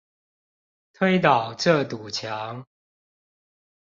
[0.93, 2.65] 推倒這堵牆！